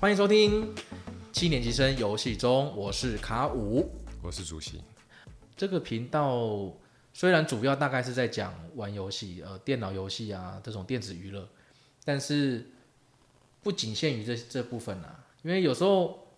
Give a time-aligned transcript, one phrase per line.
[0.00, 0.72] 欢迎收听
[1.32, 3.90] 七年级生游戏中，我是卡五。
[4.22, 4.80] 我是主席。
[5.56, 6.72] 这个频道
[7.12, 11.48] 虽然主要大概是在讲玩游戏，呃，电脑游戏啊这种电子娱乐，
[12.04, 12.64] 但是
[13.60, 16.28] 不仅限于这这部分啊，因为有时候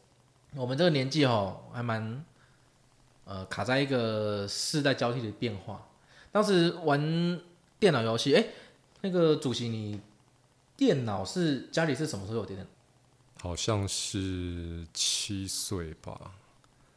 [0.55, 2.25] 我们这个年纪哦，还蛮
[3.27, 5.87] 呃卡在一个世代交替的变化。
[6.33, 7.39] 当时玩
[7.79, 8.47] 电脑游戏，哎，
[9.03, 10.01] 那个主席，你
[10.79, 12.65] 电脑是家里是什么时候有电脑？
[13.41, 16.33] 好像是七岁吧，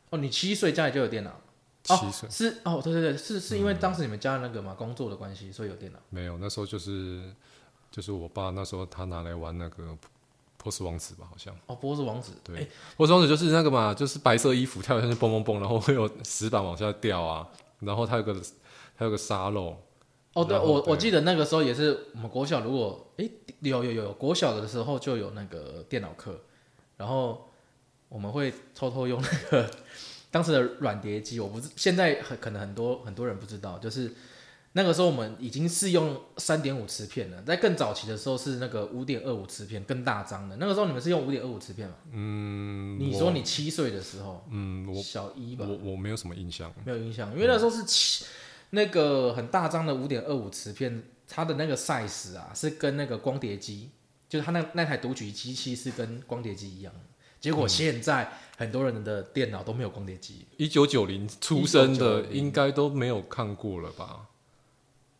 [0.10, 1.40] 哦，你七岁家里就有电脑？
[1.84, 6.00] 七岁、是哦，对对对，是是因为当时你们家那个嘛工作的关系，所以有电脑。
[6.10, 7.34] 没有，那时候就是
[7.92, 9.98] 就是我爸那时候他拿来玩那个
[10.58, 11.54] 波斯王子吧，好像。
[11.66, 17.48] 哦，波斯王子，对诶波斯王子就是那个嘛，就是白色衣服跳下去蹦蹦蹦，然后会有石板往下掉啊，
[17.80, 18.34] 然后他有个
[18.98, 19.78] 他有个沙漏，
[20.34, 26.42] 哦，对我我记得那个时候也是我们国小，如果哎有有有有国小的时候就有那个电脑课，
[26.98, 27.50] 然后
[28.10, 29.70] 我们会偷偷用那个
[30.32, 34.12] 当时的软碟机，我不是现在很可能很多很多人不知道，就是
[34.72, 41.96] 那个时候我们已经是用三点五磁片了，在更早期的时候是那个五点二五磁片更大张的，那个时候你们是用五点二五磁片吗？
[42.12, 48.26] 嗯，你说你七岁的时候，嗯，我小一吧，我我没有什么印象，没有印象，因为那时候是七
[48.76, 53.92] 那个很大张的五点二五磁片，它的那个 size 啊是跟那个光碟机，
[54.28, 56.92] 就是它那那台读取机器是跟光碟机一样。
[57.40, 60.48] 结果现在很多人的电脑都没有光碟机。
[60.58, 64.30] 一九九零出生的应该都没有看过了吧？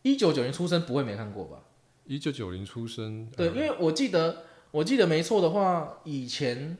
[0.02, 1.62] 一九九零出生不会没看过吧？
[2.06, 6.76] 一九九零出生，对，呃因为我记得我记得没错的话，以前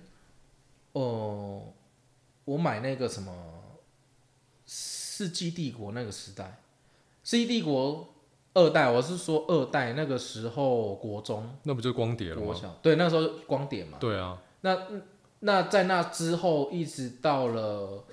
[0.93, 1.73] 哦、
[2.45, 3.33] 我买那个什么
[4.67, 6.59] 世纪帝国那个时代，
[7.25, 8.15] 世纪帝国
[8.53, 11.57] 二代，我是说二代那个时候国中。
[11.63, 12.43] 那不就光碟了吗？
[12.45, 13.99] 国小对，那时候光碟嘛。
[13.99, 14.79] 对啊，那
[15.41, 18.05] 那在那之后，一直到了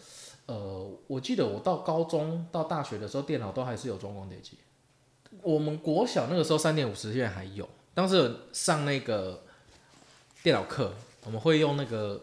[0.45, 4.57] 呃，我记得我到高中到大学的时候，电脑都还是有装光碟机。
[5.41, 9.43] 我们国小那个时候三点五磁片还有，当时有上那个
[10.41, 10.93] 电脑课，
[11.25, 12.21] 我们会用那个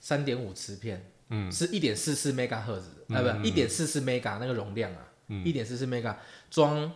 [0.00, 5.11] 三点五磁片，嗯，是一点四四 mega 赫兹，啊，不，一点四四 mega 那个容量啊，嗯
[5.44, 6.16] 一点四四 mega
[6.50, 6.92] 装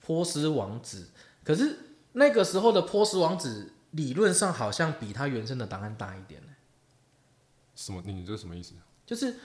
[0.00, 1.08] 波斯王子，
[1.42, 1.78] 可是
[2.12, 6.48] 那个时候的波斯王子理论上好像比它原生的档案大一点呢，
[7.74, 8.02] 什么？
[8.04, 8.74] 你这是什么意思？
[9.04, 9.36] 就是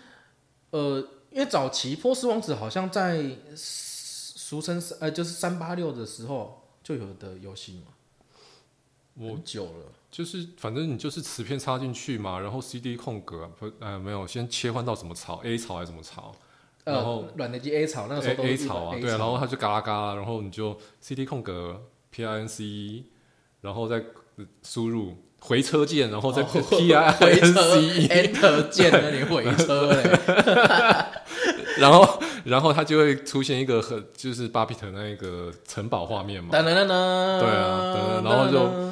[0.72, 1.00] 呃，
[1.32, 7.94] 因为早期波斯王子好像在俗称呃就是三八六的时候就有的游戏嘛，
[9.16, 16.36] 我很久了，就是反正你就是磁片插进去嘛，然后 CD 空格不呃没有，先切换到什么槽 A 槽还是什么槽
[16.86, 21.80] 然后呃，软碟机 A 槽那个时候 A 都 A 是槽啊，对啊，然后它就嘎啦嘎啦，然后你就 CD 空格
[22.16, 23.04] PINC，
[23.62, 23.98] 然后再
[24.38, 30.20] 呃输入回车键，然后再哦回车 PINC，Enter 键那里回车嘞，
[31.78, 38.91] 然后然后它就会出现一个很就是巴比特那一个城堡画面嘛，噔噔噔噔，对啊然后就就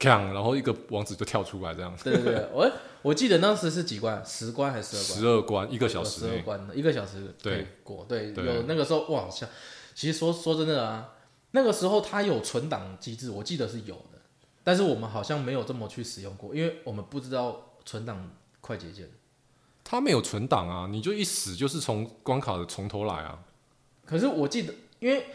[0.00, 2.68] 锵，然后一个王子就跳出来这样子，对对对，我
[3.02, 5.20] 我记得当时是几关，十关还是十二关？
[5.20, 8.06] 十二关一个小时十二，关的，一个小时对过。
[8.08, 9.48] 对，对有那个时候哇，像
[9.94, 11.10] 其实说说真的啊，
[11.50, 14.18] 那个时候它有存档机制，我记得是有的，
[14.64, 18.30] 但是我们好像没有这么去使用过，因为我们不知道存档
[18.62, 19.10] 快捷键。
[19.84, 23.38] 它没有存档啊，你就一死就是从关卡的从头来啊。
[24.06, 25.26] 可是我记得，因为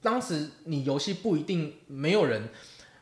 [0.00, 2.48] 当时你游戏不一定没有人，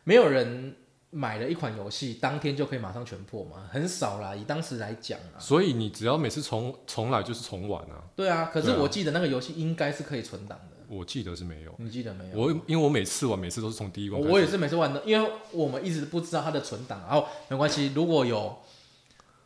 [0.05, 0.77] 没有人
[1.11, 4.35] 买了一款游戏，当天就可以马上全破嘛，很少啦。
[4.35, 8.03] 以当时来讲啊，所以你只要每次重重来就是重玩啊。
[8.15, 8.51] 对啊。
[8.53, 12.39] 可是我记得那个游戏应该是可以存档的，我记得是没有，你记得没有？
[12.39, 14.23] 我因为我每次玩每次都是从第一关。
[14.23, 18.57] 我也是每次玩的，因为我们一直不知道它的存档，然后没关系，如果有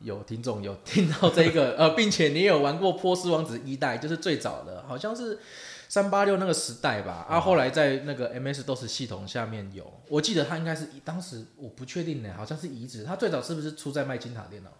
[0.01, 5.39] 有听众有听到这个 呃，并且你有玩过波斯王子一代，就是最早的，好像是
[5.89, 14.71] 三八六那个时代吧，啊，后来在那个 MS DOS 系统下面有，我记得它应该是当时我不确定呢，好像是移植，它最早是不是出在麦金塔电脑？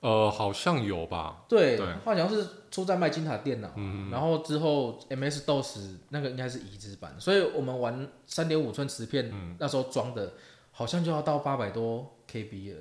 [0.00, 1.44] 呃，好像有吧。
[1.48, 3.70] 对，对好像是出在麦金塔电脑，
[4.10, 10.32] 然后之后 MS DOS 那个应该是移植版，所以我们玩三点五寸磁片，那时候装的
[10.72, 12.80] 好像就要到八百多 KB 了。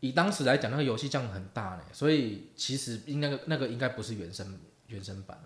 [0.00, 5.38] 以当时来讲，那个游戏量很大呢，所以其实应该那个应该不是原生原生版。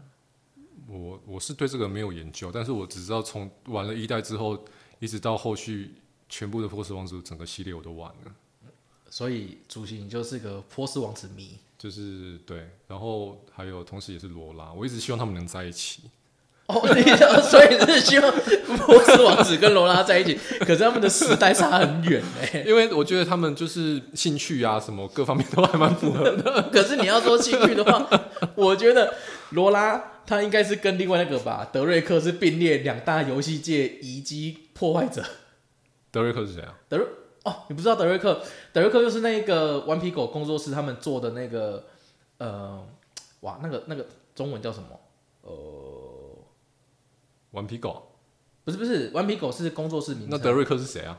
[0.95, 4.65] 我我是对这个没有研究，但是我只知道从玩了一代之后，
[5.01, 5.95] 一直到后续
[6.29, 8.35] 全部的波斯王子整个系列我都玩了。
[9.11, 11.59] 所以主席你就是个波斯王子迷。
[11.77, 16.05] 就是对，然后还有同时也是罗拉，我一直希望他们能在一起。
[16.67, 18.33] 哦，你想， 所以是希望
[18.87, 26.63] 波斯王子跟罗拉在一起，可是他们的时代差很远哎、 因为我觉得他们就是兴趣啊，什么各方面都还蛮符合的。
[26.73, 28.09] 可是你要说兴趣的话，
[28.55, 29.13] 我觉得
[29.51, 35.23] 罗拉他应该是跟另外那个吧，德瑞克是并列两大游戏界遗迹破坏者。
[36.11, 36.73] 德瑞克是谁啊？
[36.89, 37.07] 德瑞
[37.43, 38.41] 哦，你不知道德瑞克？
[38.73, 41.85] 德瑞克就是那个顽皮狗工作室他们做的那个
[42.39, 42.83] 呃，
[43.41, 44.99] 哇，那个那个中文叫什么？
[45.43, 45.84] 呃，
[47.55, 48.11] 顽皮狗。
[48.65, 50.31] 不是不是，顽皮狗是工作室名称。
[50.31, 51.19] 那德瑞克是谁啊？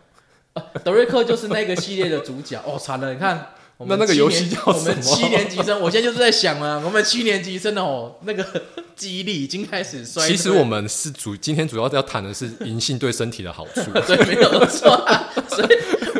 [0.83, 2.61] 德瑞克就是那个系列的主角。
[2.67, 3.49] 哦，惨了，你看。
[3.77, 8.63] 我 们那那个游戏叫我们什么七年级生，我现在就是在想啊，我们七年级生的哦，那个
[8.95, 10.25] 记忆力已经开始衰。
[10.25, 13.81] 其实我们是主今天主要要谈的是银杏对身体的好处。
[14.07, 15.67] 对，没有错、啊，所以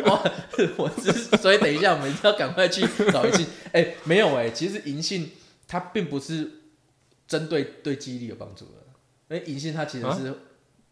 [0.04, 0.32] 我
[0.76, 3.46] 我只是所以等一下我们一定要赶快去找银杏。
[3.72, 5.30] 哎、没有哎、其实银杏
[5.66, 6.60] 它并不是
[7.26, 8.72] 针对对记忆力有帮助的，
[9.28, 10.34] 因为银杏它其实是、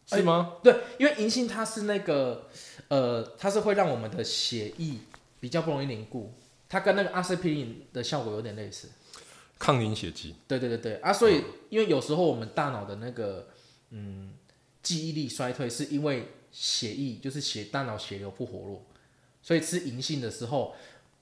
[0.06, 0.56] 是吗？
[0.62, 2.48] 对，因为银杏它是那个
[2.88, 4.98] 呃，它是会让我们的血液
[5.40, 6.32] 比较不容易凝固，
[6.68, 8.88] 它跟那个阿司匹林的效果有点类似。
[9.58, 10.34] 抗凝血剂。
[10.48, 13.48] 对对对对啊，所以因为有时候我们大脑的那个
[13.90, 14.34] 嗯
[14.82, 18.84] 记忆力衰退，是因为血液就是血大脑血流不活络，
[19.42, 20.74] 所以吃银杏的时候，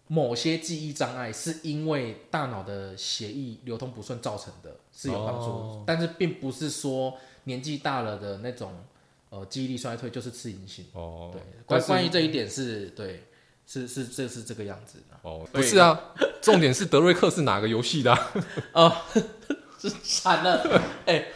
[0.09, 8.85] 某些记忆障碍是因为大脑的血液流通不顺造成的，是有帮助，哦但是并不是说年纪大了的那种
[9.31, 10.85] 呃记忆力衰退就是吃银性。
[10.93, 13.25] 哦，对，但关是关于这一点是对，
[13.67, 15.17] 是是这是这个样子的。
[15.23, 15.99] 哦，不是啊，
[16.43, 18.33] 重点是德瑞克是哪个游戏的啊？
[18.75, 18.97] 哦，
[19.81, 21.29] 是惨了，哎、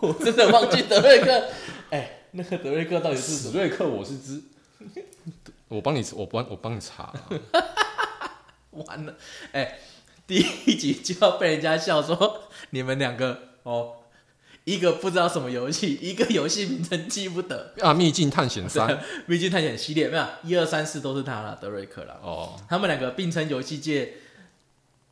[0.00, 1.48] 我真的忘记德瑞克，
[1.90, 3.58] 哎、那个德瑞克到底是什么？
[3.58, 4.42] 瑞克我是知，
[5.68, 7.28] 我帮你，我帮我帮你查啊。
[8.72, 9.14] 完了，
[9.52, 9.78] 哎、
[10.26, 13.92] 第一集就要被人家笑说你们两个哦，
[14.64, 17.74] 一个不知道什么游戏，一个游戏名称记不得。
[17.80, 24.14] 啊，秘境探险三秘境探险系列没有一二三四都是他了，德瑞克啦，哦他们两个并称游戏界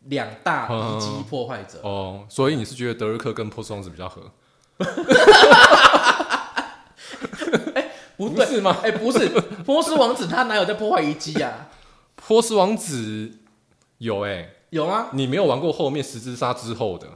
[0.05, 1.81] 两大遗迹破坏者。
[1.83, 4.31] 哦，所以你是觉得德瑞克跟波斯王子比较合？
[8.17, 8.77] 不对是吗？
[8.83, 9.29] 哎、不是，
[9.65, 11.69] 波斯王子他哪有在破坏遗迹啊？
[12.17, 13.40] 波斯王子
[14.00, 15.11] 有哎、有啊？
[15.12, 17.06] 你没有玩过后面十字杀之后的？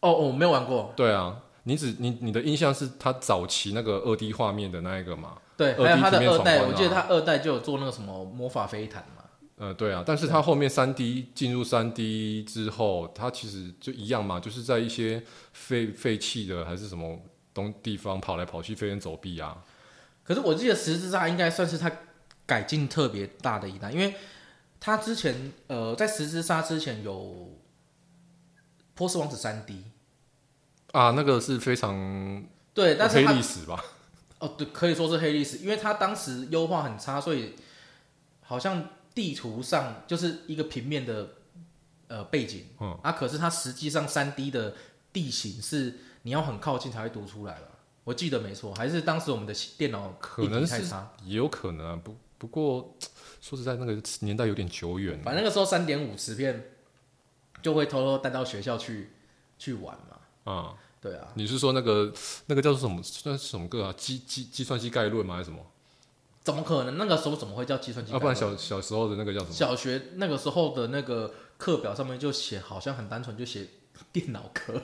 [0.00, 0.92] 哦，我没有玩过。
[0.94, 5.38] 对啊，你只你你的印象是他早期那个二 D 画面的那一个嘛？
[5.56, 9.24] 对，二还有他的二代，我记得他二代就有做那个什么魔法飞毯嘛。
[9.56, 15.22] 呃，对啊，但是他后面三 D 进入三 D 之后，它其实就一样嘛，就是在一些
[15.52, 17.18] 废废弃的还是什么
[17.52, 19.56] 东地方跑来跑去，飞檐走壁啊。
[20.24, 21.90] 可是我记得十字架应该算是他
[22.46, 24.14] 改进特别大的一代，因为
[24.80, 27.60] 他之前呃在十之杀之前有
[28.94, 29.84] 波斯王子三 D，
[30.92, 32.42] 啊，那个是非常
[32.74, 33.84] 对，但是黑历史吧？
[34.38, 37.54] 哦对，可以说是黑历史，因为他当时优化很差，所以
[38.42, 41.28] 好像地图上就是一个平面的
[42.08, 44.74] 呃背景，嗯啊，可是它实际上三 D 的
[45.12, 47.68] 地形是你要很靠近才会读出来了。
[48.04, 51.12] 我记得没错，还是当时我们的电脑可能太差。
[51.22, 52.96] 也有可能啊，不不过
[53.40, 55.20] 说实在，那个年代有点久远。
[55.22, 56.72] 反正那个时候三点五磁片
[57.62, 59.10] 就会偷偷带到学校去
[59.58, 60.52] 去玩嘛。
[60.52, 62.12] 啊、对啊，你是说那个
[62.46, 63.02] 那个叫做什么？
[63.24, 63.94] 那是什么歌啊？
[63.96, 65.36] 计计计算机概论吗？
[65.36, 65.58] 还是什么？
[66.42, 66.96] 怎么可能？
[66.96, 69.52] 那个时候怎么会叫计算机要、啊不然小小时候的那个叫什么？
[69.52, 73.66] 小学那个时候的那个课表上面就写，好像很单纯，就写
[74.12, 74.82] 电脑课。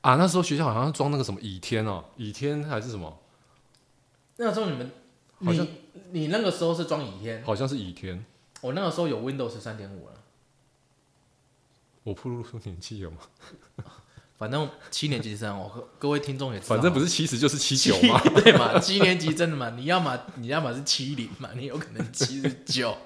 [0.00, 3.18] 啊，那时候学校好像装那个什么倚天哦，倚天还是什么？
[4.36, 4.90] 那时候你们，
[5.44, 5.66] 好像
[6.12, 8.24] 你你那个时候是装倚天，好像是倚天。
[8.60, 10.14] 我那个时候有 Windows 三点五了。
[12.02, 13.18] 我暴露出年纪了吗？
[14.38, 18.20] 反正七年级生，我各各位听众也知道，反正不是七十就是七九嘛。
[18.42, 18.78] 对嘛？
[18.78, 19.70] 七年级真的嘛？
[19.70, 22.96] 你要么你要么是七零嘛，你有可能七十九。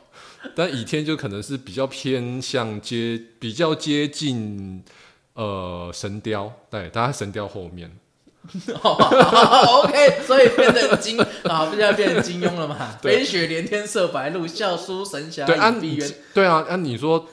[0.55, 4.85] 但倚天就可能是比较偏向接，比较接近
[5.33, 7.91] 呃神雕，对，它在神雕后面。
[8.83, 12.99] 哦 OK，所以变成金啊，现在变成金庸了嘛？
[13.01, 16.15] 对飞雪连天射白鹿，笑书神侠对，按倚碧鸳。
[16.35, 17.27] 对啊，按你说，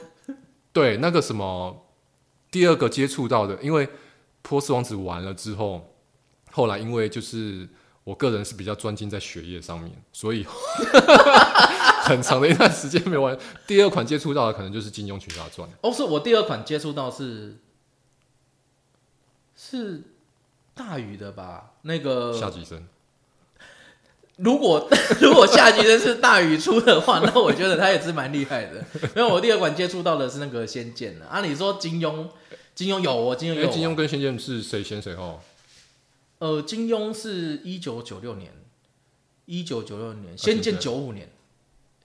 [0.71, 1.85] 对那个什么
[2.51, 3.89] 第二个接触到的，因为
[4.41, 5.93] 波斯王子完了之后，
[6.51, 7.67] 后来因为就是
[8.03, 10.45] 我个人是比较专精在学业上面，所以
[12.05, 13.37] 很长的一段时间没玩。
[13.67, 15.67] 第二款接触到的可能就是《金庸群侠传》。
[15.81, 17.57] 哦，是我第二款接触到是
[19.55, 20.01] 是
[20.79, 21.73] 大宇的吧？
[21.81, 22.87] 那个下级生
[24.37, 28.85] 如果 如果下级真是大宇出的话， 那我觉得他也是蛮厉害的。
[29.13, 31.25] 因为我第二款接触到的是那个《仙剑》的。
[31.25, 32.29] 按理说金庸，
[32.73, 35.41] 金庸有我金庸有因为金庸跟仙剑是谁先谁后？
[36.37, 38.49] 呃，金庸是一九九六年，
[39.43, 41.29] 一九九六年，仙剑九五年，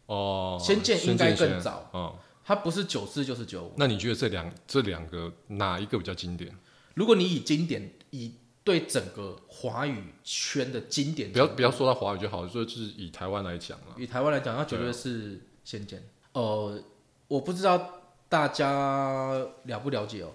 [0.06, 2.12] 哦，仙剑应该更早，嗯，
[2.44, 3.72] 他不是九四就是九五。
[3.76, 6.52] 那你觉得这两这两个哪一个比较经典？
[6.94, 16.02] 如果你以经典，以对整个华语圈的经典，不要不要说到华语就好，说就是以台湾来讲了，以台湾来讲，那绝对是仙剑。
[16.32, 16.82] 呃，
[17.28, 19.30] 我不知道大家
[19.64, 20.32] 了不了解哦，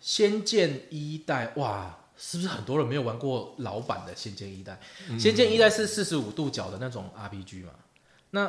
[0.00, 1.98] 仙剑一代哇。
[2.14, 4.78] 是不是很多人没有玩过老版的《仙剑一代》？
[5.18, 7.72] 《仙剑一代》是四十五度角的那种 RPG 嘛？
[8.30, 8.48] 那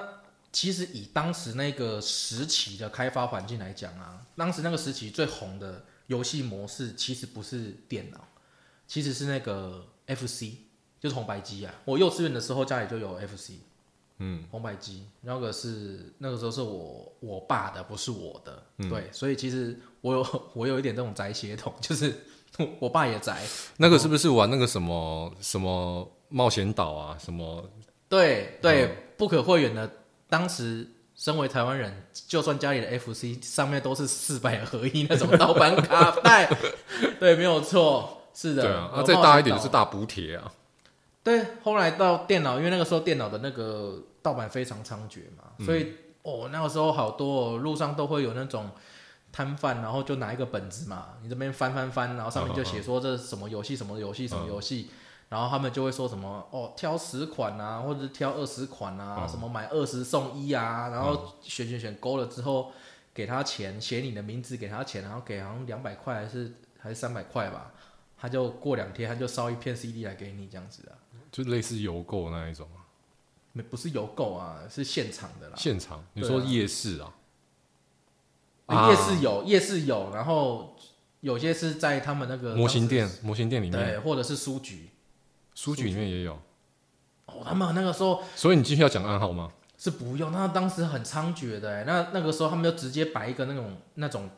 [0.51, 8.27] 其实以当时那个时期的开发环境来讲啊，当时那个时期最红的游戏模式其实不是电脑，
[8.93, 10.53] 其实是那个 FC，
[10.99, 11.73] 就是红白机啊。
[11.83, 13.53] 我幼稚园的时候家里就有 FC，
[14.19, 18.87] 嗯，红白机，那个是那个时候是我我爸的，不是我的，嗯。
[18.91, 22.13] 对，所以其实我有 我有一点这种宅血统，就是
[22.79, 23.41] 我爸也宅，
[23.77, 27.17] 那个是不是玩那个什么什么冒险岛啊？
[27.19, 27.67] 什么？
[28.07, 28.97] 对对，嗯。
[29.17, 29.89] 不可讳言的，
[30.29, 36.47] 当时身为台湾人，就算家里的 FC 上面都是四百合一那种盗版卡带，
[37.19, 38.63] 对，没有错，是的。
[38.63, 40.51] 对啊，那、有再大一点是大补贴啊，
[41.23, 45.65] 对，后来到电脑，因为那个时候电脑的那个盗版非常猖獗嘛，嗯。
[45.65, 48.69] 所以哦，那个时候好多、哦、路上都会有那种
[49.31, 54.89] 摊贩，然后就拿一个本子嘛，你这边翻翻翻，然后上面就写说这是什么游戏什么游戏什么游戏，
[55.29, 59.27] 然后他们就会说什么哦，挑十款啊，或者是挑二十款啊，嗯。
[59.29, 62.71] 什么买二十送一啊，然后选选选勾了之后
[63.13, 67.71] 给他钱，写你的名字给他钱，然后给好像两百块还是还是三百块吧。
[68.23, 70.95] 他就过两天，他就烧一片 CD 来给你这样子啊，
[71.29, 72.65] 就类似邮购那一种。
[72.73, 72.87] 啊，
[73.51, 75.55] 没不是邮购啊，是现场的啦。
[75.57, 76.01] 现场？
[76.13, 77.13] 你说夜市啊，
[78.67, 78.89] 啊。
[78.89, 80.73] 夜市有，夜市有，然后
[81.19, 84.87] 有些是在他们那个模型店模型店里面，对，或者是书局。
[85.53, 86.39] 书局里面也有，
[87.25, 89.51] 哦，他们那个时候所以你继续要讲暗号吗？
[89.77, 94.29] 是不用，那当时很猖獗的欸，那那个时候他们就直接摆一个那种那种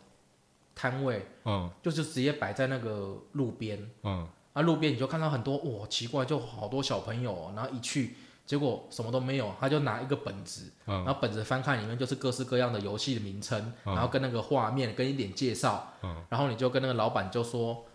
[0.76, 1.72] 摊位，嗯。
[1.82, 8.16] 就是直接摆在那个路边，嗯，啊，路边你就看到很多哇，奇怪，就好多小朋友哦，然后一去，
[8.46, 11.04] 结果什么都没有，他就拿一个本子，嗯。
[11.06, 13.94] 然后本子翻看里面就是各式各样的游戏的名称，嗯。
[13.96, 16.24] 然后跟那个画面跟一点介绍，嗯。
[16.30, 17.86] 然后你就跟那个老板就说，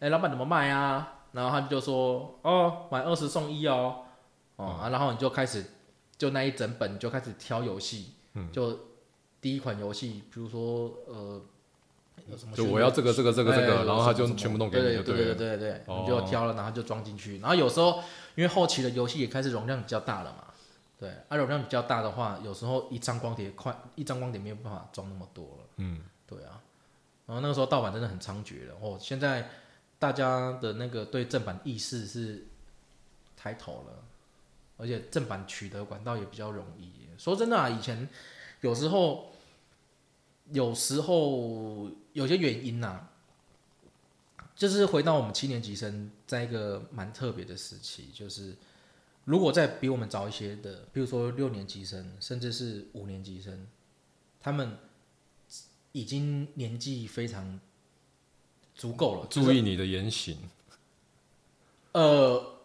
[0.00, 1.20] 哎、老板怎么卖啊？
[1.32, 4.04] 然后他就说，哦，买二十送一哦，
[4.56, 4.80] 哦、嗯。
[4.80, 5.64] 啊，然后你就开始
[6.16, 8.50] 就那一整本就开始挑游戏，嗯。
[8.50, 8.78] 就
[9.40, 11.40] 第一款游戏，比如说呃。
[12.26, 15.56] 有什么就我要这个这个这个这哎个，然后他就全部弄给你就对对对了。
[15.56, 17.38] 对对你就挑了，然后就装进去。
[17.38, 18.02] 然后有时候
[18.34, 20.44] 因为后期的游戏也开始容量比较大了嘛，
[20.98, 26.60] 对，啊容量比较大的话，有时候一张光碟快一张光碟没有办法装那么多了，嗯，对啊。
[27.26, 29.50] 然后那个时候盗版真的很猖獗了，哦，现在
[29.98, 32.46] 大家的那个对正版意识是
[33.36, 34.02] 抬头了，
[34.76, 36.90] 而且正版取得管道也比较容易。
[37.16, 38.08] 说真的啊，以前
[38.60, 39.30] 有时候
[40.52, 43.08] 有时候有些原因呐、
[44.54, 48.54] 就是回到我们七年级生，在一个蛮特别的时期，就是
[49.24, 53.66] 如果再比我们早一些的，比如说六年级生，甚至是五年级生，
[54.40, 54.76] 他们
[55.92, 57.58] 已经年纪非常
[58.74, 60.36] 足够了，注意你的言行。
[61.92, 62.58] 呃，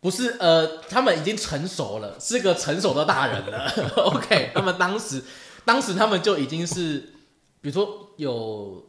[0.00, 3.70] 不是，呃，他们已经成熟了，是个成熟的大人了。
[3.96, 5.22] OK，他们当时，
[5.64, 7.00] 当时他们就已经是，
[7.60, 8.86] 比如说有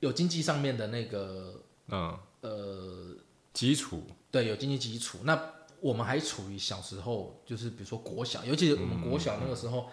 [0.00, 3.16] 有经济上面的那个，嗯，呃，
[3.52, 5.18] 基础，对，有经济基础。
[5.24, 9.88] 那我们还处于小时候，就是比如说国小，尤其是我们国小那个时候，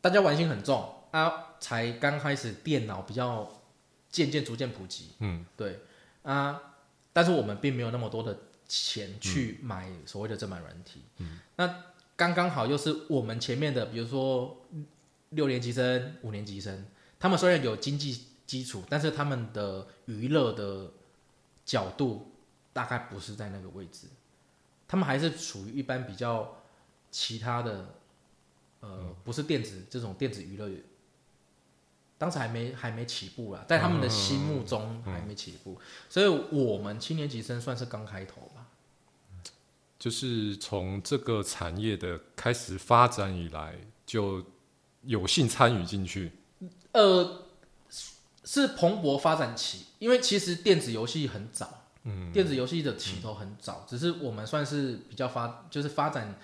[0.00, 3.62] 大家玩心很重啊，才刚开始电脑比较
[4.10, 5.80] 渐渐逐渐普及，嗯，对
[6.22, 6.60] 啊，
[7.12, 11.84] 但是我们并没有那么多的钱去买所谓的正版软体，嗯，那
[12.16, 14.66] 刚刚好又是我们前面的，比如说
[15.30, 16.86] 六年级生、五年级生，
[17.18, 20.92] 他们虽然有经济基础，但是他们的娱乐的
[21.64, 22.32] 角度
[22.72, 24.06] 大概不是在那个位置，
[24.86, 26.62] 他们还是处于一般比较
[27.10, 27.94] 其他的，
[28.80, 30.68] 呃，不是电子这种电子娱乐，
[32.18, 38.66] 当时还没还没起步啦，在他们的心目中还没起步，所以我们七年级生算是刚开头吧。
[39.98, 44.42] 就是从这个产业的开始发展以来，就
[45.02, 46.32] 有幸参与进去。
[46.92, 47.42] 呃，
[48.44, 56.38] 是蓬勃发展期，因为其实电子游戏很早，嗯，电子游戏的起头很早，只是我们算是比较发，就是发展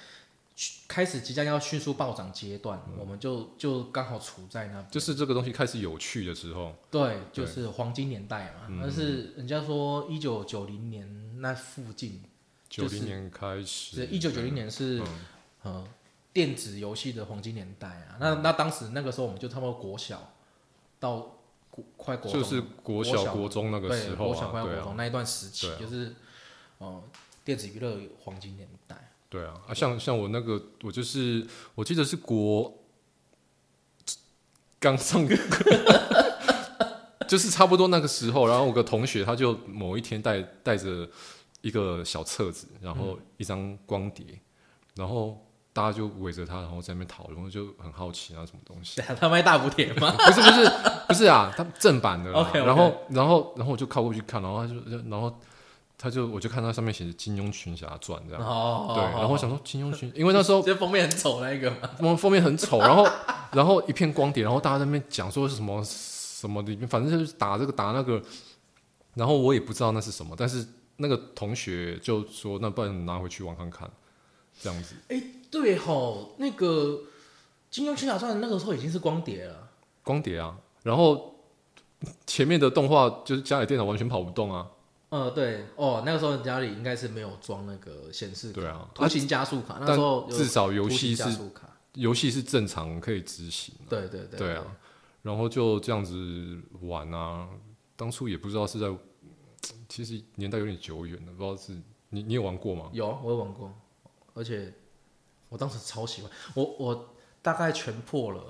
[0.87, 8.79] 开始即将要迅速暴涨阶段，我们就就刚好处在那，就是这个东西开始有趣的时候，对，就是黄金年代嘛。
[8.81, 12.23] 但是人家说一九九零年那附近，
[12.69, 15.07] 九零年开始，一九九零年是、嗯。
[15.63, 15.85] 呃
[16.37, 18.19] 电子游戏的黄金年代啊。
[18.21, 20.35] 那那当时那个时候我们就差不多国小
[21.01, 21.39] 到
[21.71, 22.43] 国快国中。
[22.43, 25.77] 就是国国小、国中那个时候国小快国中，那一段时期，啊。
[25.81, 26.15] 就是
[26.77, 27.03] 呃
[27.43, 29.15] 电子娱乐黄金年代。
[29.31, 32.71] 对啊，啊，像像我那个，我就是我记得是国
[34.79, 35.27] 刚上，
[37.27, 41.09] 就是差不多那个时候，然后我个同学他就某一天带带着
[41.63, 44.39] 一个小册子，然后一张光碟，
[44.97, 45.46] 然后
[45.77, 49.03] 大家就围着他，然后在那边讨论，就很好奇啊，什么东西？
[49.21, 50.11] 他卖大补帖吗？
[50.17, 50.73] 不是不是
[51.07, 52.31] 不是啊，他正版的
[52.65, 54.81] 然后然后然后我就靠过去看，然后他就
[55.11, 55.39] 然后
[55.99, 58.43] 他就我就看到上面写着《金庸群侠传》这样。
[58.43, 61.77] 哦，对，然后我想说金庸群，因为那时候这封面很丑那一个嘛。
[61.99, 63.07] 封封面很丑，然后
[63.53, 68.23] 然后一片光碟，然后大家在那边讲说是什么什么里面，反正就是打这个打那个，
[69.15, 70.67] 然后我也不知道那是什么，但是
[70.97, 73.91] 那个同学就说那不然你拿回去网上看，
[74.59, 74.95] 这样子
[75.51, 76.67] 对吼，那个
[77.71, 79.69] 《金庸群侠传》那个时候已经是光碟了。
[80.03, 81.35] 光碟啊，然后
[82.27, 84.71] 前面的动画就是家里电脑完全跑不动啊，
[85.09, 94.65] 呃，对，哦，那个时候家里应该是没有装那个显示卡，对啊，图形加速卡，那但时候有至少游戏是加速卡，游戏是正常可以执行的，对对对对啊，
[95.23, 97.49] 然后就这样子玩啊，
[97.97, 98.87] 当初也不知道是在，
[99.89, 101.73] 其实年代有点久远了，不知道是
[102.11, 102.91] 你你有玩过吗？
[102.93, 103.73] 有我有玩过，
[104.35, 104.73] 而且
[105.49, 108.43] 我当时超喜欢，我我大概全破了，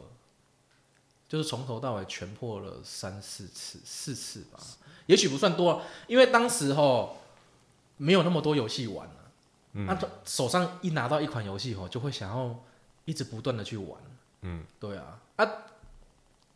[1.28, 4.58] 就是从头到尾全破了三四次，四次吧，
[5.06, 7.18] 也许不算多，因为当时吼
[7.96, 9.14] 没有那么多游戏玩了、
[9.74, 12.64] 嗯那、手上一拿到一款游戏吼，就会想要
[13.04, 14.00] 一直不断的去玩，
[14.42, 15.46] 嗯，对啊，啊，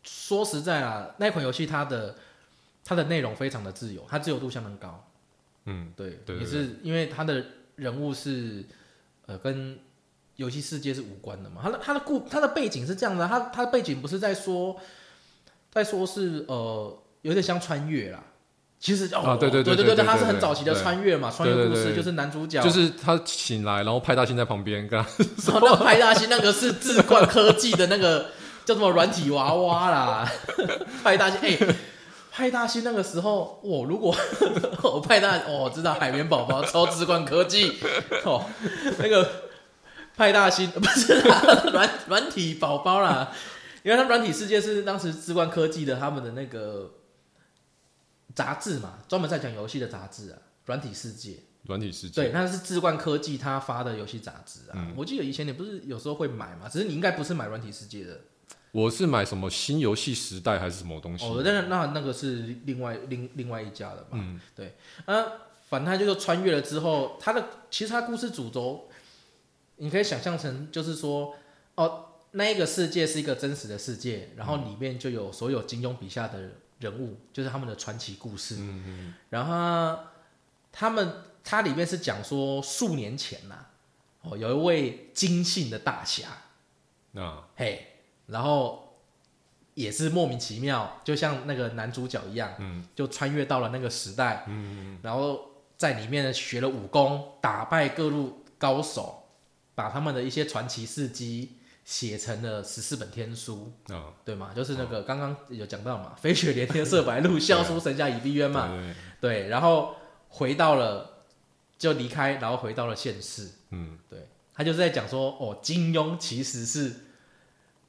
[0.03, 2.15] 说实在啊，那款游戏它的
[2.83, 5.07] 它的内容非常的自由，它自由度相当高。
[5.65, 8.65] 嗯，对也是因为它的人物是
[9.27, 9.79] 呃跟
[10.37, 14.75] 游戏世界是无关的嘛，他的他的故他的背景是这样的，他他的背景不是在说
[15.71, 18.19] 在说是呃有点像穿越啦。
[18.79, 28.25] 其实哦，啊对对对对对对对它是很早期的穿越嘛，穿越故事就是男主角就是他醒来，然后派大星在旁边跟他， 什么那派大星那个是智冠科技的那个
[28.65, 30.31] 叫什么软体娃娃啦，
[31.03, 31.75] 派大星哎、
[32.31, 34.15] 派大星那个时候，我如果
[34.81, 37.77] 我 派大哦，知道海绵宝宝超智冠科技
[38.25, 38.43] 哦，
[38.97, 39.40] 那个
[40.15, 43.31] 派大星 不是啦，软软体宝宝啦，
[43.83, 46.91] 因为他们软体世界是当时智冠科技的他们的那个
[48.35, 51.37] 杂志嘛，专门在讲游戏的杂志啊，软体世界。
[51.65, 54.73] 软体世界，对，那是智冠科技他发的游戏杂志啊。
[54.73, 58.19] 嗯我记得以前你不是有时候会买嘛，只是你应该不是买软体世界的
[58.71, 61.23] 我是买什么新游戏时代还是什么东西？
[61.23, 64.09] 哦，那那那个是另外另另外一家的吧。
[64.13, 65.23] 嗯，对，啊，
[65.69, 68.89] 反正他就是穿越了之后，他的其实他故事主轴，
[69.81, 71.33] 你可以想象成就是说，
[71.73, 78.57] 哦，那一个世界是一个真实的世界，然后里面就有所有金庸笔下的人物，就是他们的传奇故事。
[78.59, 79.99] 嗯嗯然后他
[80.71, 81.13] 他们
[81.43, 83.65] 它里面是讲说数年前呐、
[84.21, 86.27] 哦，有一位金姓的大侠，
[87.15, 87.87] 啊嘿，
[88.27, 88.97] 然后
[89.73, 99.20] 也是莫名其妙，就像那个男主角一样，嗯，就穿越到了那个时代，嗯然后在里面呢学了武功，打败各路高手，
[99.81, 104.51] 把他们的一些传奇事迹写成了十四本天书，啊，对吗？
[104.55, 109.95] 就是那个刚刚有讲到嘛，飞雪连天射白鹿， 笑书神侠倚碧鸳嘛，对对对对，然后
[110.29, 111.23] 回到了
[111.79, 113.49] 就离开，然后回到了现世。
[113.71, 113.97] 嗯
[114.53, 116.93] 他就是在讲说，哦，金庸其实是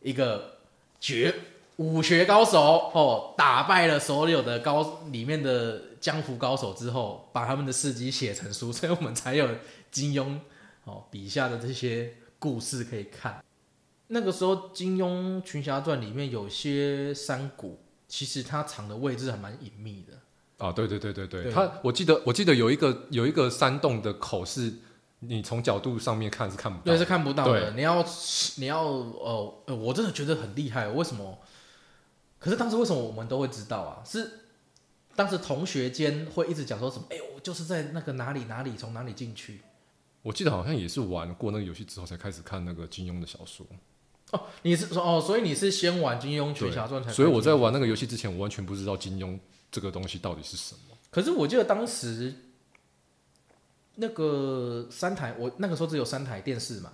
[0.01, 0.61] 一个
[0.99, 1.35] 绝
[1.77, 9.47] 武学高手，哦，打败了所有的高里面的江湖高手之后，把他们的事迹写成书，所以我们才有
[9.91, 10.39] 金庸
[10.85, 13.43] 哦笔下的这些故事可以看。
[14.09, 20.19] 那个时候，《金庸群侠传》里面有些山谷，其实它藏的位置还蛮隐秘的。
[20.65, 24.73] 啊，对对对对对，对他我记得我记得有一个有一个山洞的口是，
[25.21, 27.71] 你从角度上面看是看不到对，的，是看不到的。
[27.73, 28.05] 你要
[28.57, 30.87] 你要呃呃，我真的觉得很厉害。
[30.89, 31.39] 为什么？
[32.39, 34.03] 可是当时为什么我们都会知道啊？
[34.05, 34.31] 是
[35.17, 37.07] 当时同学间会一直讲说什么？
[37.11, 39.63] 哎、我就是在那个哪里哪里从哪里进去。
[40.23, 43.67] 我记得好像也是玩过那个游戏之后才开始看那个金庸的小说，
[44.31, 47.13] 哦，你是说哦，所以你是先玩《金庸群侠传》才？
[47.13, 47.55] 所以我在。
[47.55, 49.39] 玩那个游戏之前，我完全不知道金庸
[49.71, 50.97] 这个东西到底是什么。
[51.11, 52.35] 可是我记得当时
[53.97, 56.93] 那个三台，我那个时候只有三台电视嘛，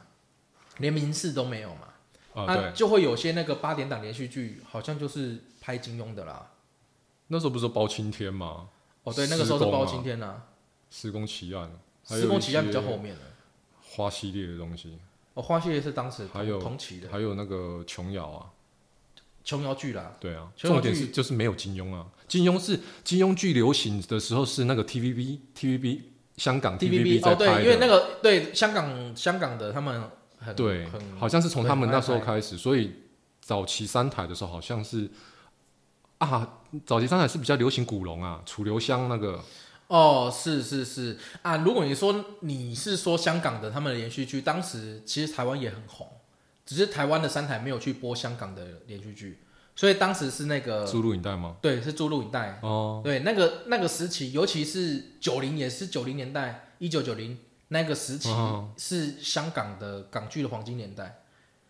[0.79, 1.89] 连民视都没有嘛。
[2.35, 6.51] 啊，就会有些那个八点档连续剧，好像就是拍金庸的啦。
[7.29, 8.69] 那时候不是说包青天吗？
[9.03, 10.43] 哦，对，那个时候是包青天呐、
[10.91, 11.71] 施工奇案，
[12.09, 13.21] 施工期间比较后面了。
[13.81, 14.99] 花系列的东西，
[15.35, 17.09] 哦，花系列是当时还有同期的。
[17.11, 18.47] 还有那个琼瑶啊，
[19.43, 26.01] 琼瑶剧啦，对啊，重点是就是没有金庸啊，金庸是金庸剧流行的时候是那个 TVB TVB
[26.37, 32.93] 香港 TVB 在哦，对，拍因为那的，个对香港香港的他们很对很，好像是从他们那时候开始，所以
[33.41, 35.11] 早期三台的时候好像是
[36.19, 39.43] 啊，早期三台是比较流行古龙啊，楚留香那个，
[39.89, 41.19] 哦，是是是。
[41.43, 46.07] 啊，如果你说你是说香港的他们的连续剧，当时其实台湾也很红，
[46.65, 49.43] 只是台湾的三台没有去播香港的连续剧，
[49.75, 51.57] 所以当时是那个租录影带吗？
[51.63, 61.23] 对是租录影带，哦，对那个那个时期，尤其是九零也是九零年代，一九九零那个时期哦是香港的港剧的黄金年代。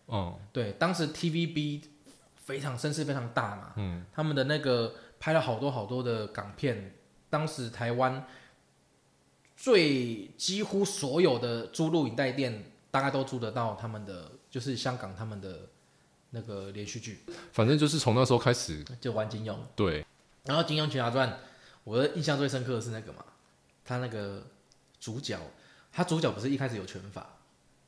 [0.07, 1.83] 哦，对，当时 TVB
[2.35, 6.95] 非常声势非常大嘛，嗯，他们的那个拍了好多好多的港片，
[7.29, 8.25] 当时台湾
[9.55, 15.59] 最几乎所有的租录影带店，大概都租得到他们的，就是香港他们的
[16.31, 17.19] 那个连续剧，
[17.51, 19.55] 反正就是从那时候开始，就玩金庸。
[19.75, 20.05] 对，
[20.45, 21.29] 然后《金庸群侠传》，
[21.83, 23.23] 我的印象最深刻的是那个嘛，
[23.83, 24.47] 他那个
[24.99, 25.37] 主角，
[25.91, 27.37] 他主角不是一开始有拳法，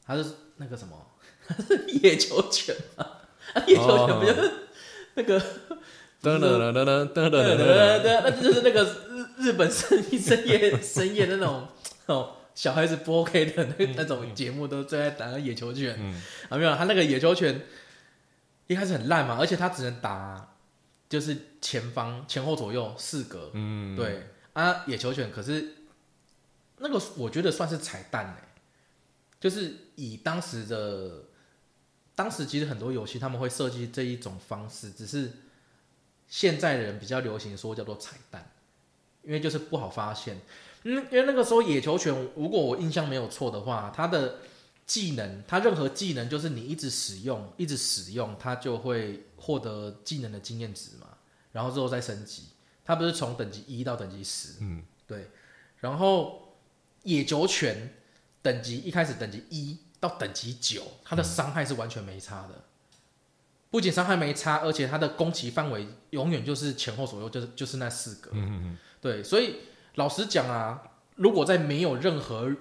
[0.06, 0.26] 他是
[0.58, 1.08] 那个什么，
[1.48, 3.06] 他 是野球拳嘛，
[3.54, 4.52] 啊野球拳不就是
[5.14, 5.40] 那个
[6.22, 7.56] 噔噔噔噔噔噔噔
[8.04, 8.86] 噔， 就是那个
[9.42, 11.68] 日日本深 深夜深夜的那种
[12.08, 15.96] 哦，小孩子不 OK 的那那种节目，都最爱打野球拳。
[16.00, 17.62] 嗯，啊，没有，他那个野球拳
[18.68, 20.56] 一开始很烂嘛，而且他只能打
[21.10, 23.52] 就是前方前后左右四格。
[23.54, 24.28] 嗯，对。
[24.54, 25.76] 啊，野球拳可是
[26.80, 28.38] 那个我觉得算是彩蛋呢，
[29.40, 31.24] 就是以当时的
[32.16, 35.32] 当时其实很多游戏他们会设计这一种方式，只是
[36.28, 38.52] 现在的人比较流行说叫做彩蛋，
[39.24, 40.40] 因为就是不好发现。
[40.84, 44.40] 嗯，因为那个时候野球拳，如果我印象没有错的话，它的
[44.86, 51.08] 技能，它任何技能就是你一直使用，一直使用，它就会获得技能的经验值嘛，
[51.52, 52.46] 然后之后再升级。
[52.84, 55.30] 它不是从等级一到等级十，嗯，对。
[55.78, 56.58] 然后
[57.04, 57.94] 野球拳
[58.42, 62.66] 等级一开始等级一到等级九，它的伤害是完全没差的，
[63.70, 68.32] 不仅伤害没差，而且它的攻击范围永远就是前后左右，就是就是那四格。
[68.34, 69.56] 嗯嗯对，所以
[69.96, 70.82] 老实讲啊，
[71.16, 72.56] 如果在没有任何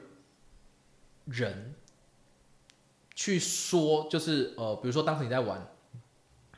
[1.27, 1.75] 人
[3.15, 5.71] 去说，就是呃，比如说当时你在玩，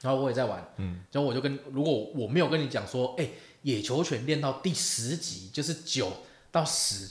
[0.00, 3.28] 然后我也在玩，嗯，然后我就跟如果我没有跟你讲说，哎、
[3.62, 6.12] 野球拳练到第十级，就是九
[6.52, 7.10] 到十，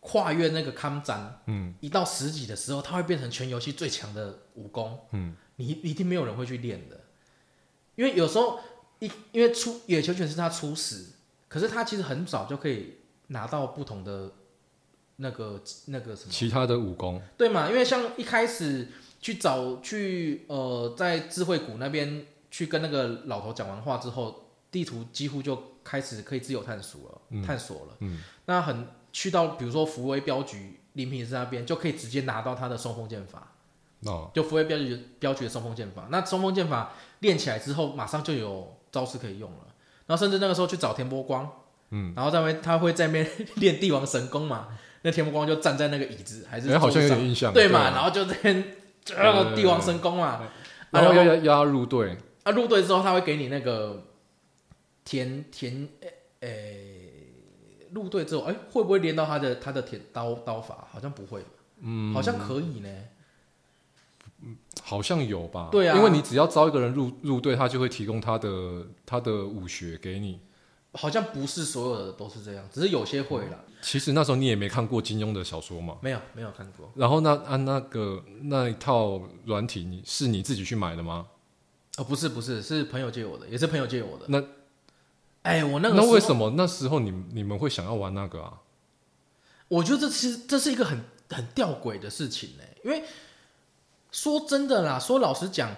[0.00, 1.74] 跨越那个康展，嗯。
[1.80, 7.00] 一到十级的时候，它会变成全游戏最强的武功，嗯，你一定没有人会去练的，
[7.94, 8.60] 因为有时候
[8.98, 11.06] 一因为出野球拳是他初始，
[11.54, 12.96] 可是他其实很早就可以
[13.28, 14.32] 拿到不同的
[15.18, 17.70] 那个那个什么，其他的武功，对嘛？
[17.70, 18.88] 因为像一开始
[19.20, 27.96] 去找去呃在智慧谷那边去跟那个老头讲完话之后，地图几乎就开始可以自由探索了，探索了。
[28.00, 33.52] 嗯，那很去到比如说福威镖局林平之那边，就可以直接拿到他的冲锋剑法。
[34.06, 36.08] 哦，就福威镖局镖局的冲锋剑法。
[36.10, 39.58] 那冲锋剑法练起来之后，马上就有招式可以用了。
[40.06, 41.50] 然后甚至那个时候去找田伯光，
[41.90, 44.68] 嗯，然后在那边他会在那边 练帝王神功嘛。
[45.02, 47.80] 那田伯光就站在那个椅子还是哎，好像有桌上点印象，对嘛？
[47.80, 48.64] 啊然后就在那边
[49.04, 50.40] 对呃帝王神功嘛。
[50.90, 54.02] 然后要啊要要入队，啊入队之后，他会给你那个
[55.04, 60.86] 田田诶诶，入队之后，哎、会不会练到他的他的田刀刀法？
[60.90, 61.44] 好像不会，
[61.82, 62.88] 嗯，好像可以呢。
[64.82, 65.68] 好像有吧？
[65.72, 70.40] 对啊因为你只要招一个人入入队，他就会提供他的他的武学给你。
[70.96, 73.64] 好像不是所有的都是这样，只是有些会啦。
[73.82, 76.88] 其实那时候你也没看过金庸的小说嘛，没有没有看过。
[76.94, 81.26] 然后那按那个那一套软体，你是你自己去买的吗？
[81.96, 84.26] 哦，不是不是，是朋友借我的，也是朋友借我的。
[84.28, 84.42] 那，
[85.42, 86.20] 哎，我那个那为？
[86.20, 88.60] 什么那时候你你们会想要玩那个啊？
[89.66, 93.02] 我觉得这其实这是一个很很吊诡的事情呢，因为
[94.14, 95.74] 说真的啦，说老实讲，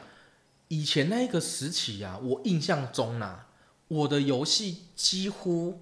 [0.68, 3.48] 以前那一个时期啊，我印象中啊，
[3.88, 5.80] 我的游戏几乎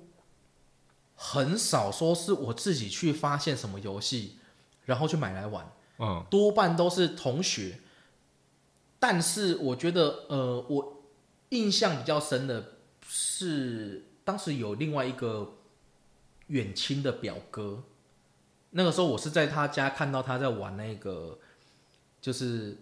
[1.16, 4.38] 很少说是我自己去发现什么游戏，
[4.84, 5.68] 然后去买来玩。
[5.98, 7.80] 嗯多半都是同学。
[9.00, 11.02] 但是我觉得，呃，我
[11.48, 12.64] 印象比较深的
[13.08, 15.56] 是，当时有另外一个
[16.46, 17.82] 远亲的表哥，
[18.70, 21.38] 那个时候我是在他家看到他在玩那个，
[22.24, 22.74] 就是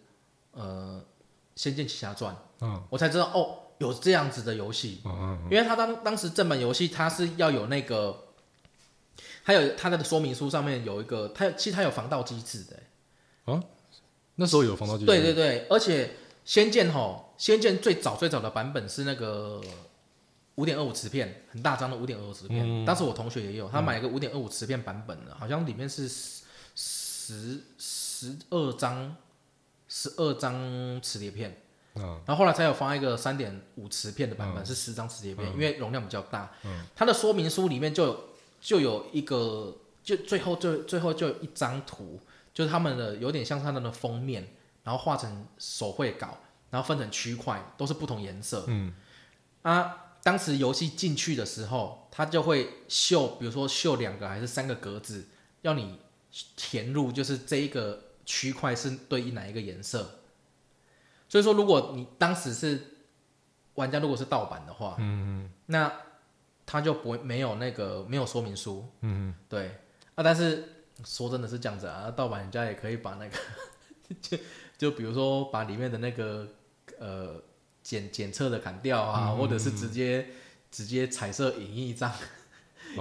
[0.52, 1.02] 呃
[1.60, 5.00] 《仙剑奇侠传》，嗯我才知道哦，有这样子的游戏。
[5.04, 8.28] 嗯嗯因为他当当时正版游戏，它是要有那个
[9.42, 13.60] 还有它的说明书上面有一个，它其实它有防盗机制的、啊
[14.36, 16.06] 那时候有防盗机制，对对对，而且
[16.44, 19.60] 《仙剑》吼，《仙剑》最早最早的版本是那个
[20.54, 22.64] 五点二五磁片，很大张的五点二五磁片。
[22.64, 26.44] 嗯当时我同学也有，他买一个五点二五磁片版本的，好像里面是十
[26.76, 29.16] 十十二张
[29.94, 31.50] 十二张磁碟片。
[31.94, 36.50] 嗯然后后来才有发一个三点五磁片的版本，是十张磁碟片，因为容量比较大。
[36.96, 38.24] 它的说明书里面就有
[38.62, 42.18] 就有一个，就最后就最后就有一张图，
[42.54, 44.48] 就是他们的有点像他们的封面，
[44.84, 46.38] 然后画成手绘稿，
[46.70, 48.64] 然后分成区块，都是不同颜色。
[48.68, 48.94] 嗯
[49.60, 55.26] 啊，当时游戏进去的时候，它就会秀，比如说秀两个还是三个格子，
[55.60, 55.98] 要你
[56.56, 60.20] 填入，就是这一个区块是对应哪一个颜色。
[61.28, 62.80] 所以说，如果你当时是
[63.74, 65.92] 玩家，如果是盗版的话，嗯那
[66.64, 69.66] 他就不没有那个没有说明书，嗯对
[70.14, 70.22] 啊。
[70.22, 70.66] 但是
[71.04, 73.36] 说真的是这样子啊，盗版人家也可以把那个
[74.22, 74.38] 就
[74.78, 76.48] 就比如说把里面的那个
[76.98, 77.42] 呃
[77.82, 80.26] 检检测的砍掉啊，或者是直接
[80.70, 82.10] 直接彩色影印一张、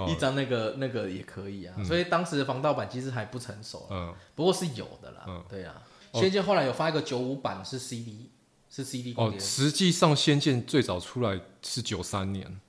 [0.08, 1.74] 一张那个那个也可以啊。
[1.84, 4.14] 所以当时的防盗版其实还不成熟啊，嗯。
[4.34, 5.44] 不过是有的啦，嗯。
[5.48, 5.82] 对啊。
[6.12, 6.20] 哦。
[6.20, 8.30] 仙剑后来有发一个九五版是 CD
[8.70, 12.60] 是 CD 光哦，实际上《仙剑》最早出来是九三年，